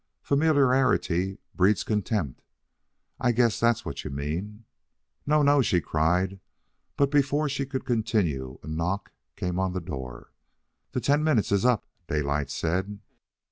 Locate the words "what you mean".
3.85-4.63